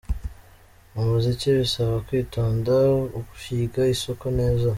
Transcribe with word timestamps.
Mu 0.93 1.01
muziki 1.09 1.47
bisaba 1.59 1.95
kwitonda 2.07 2.73
ukiga 3.19 3.81
isoko 3.95 4.25
neza. 4.39 4.67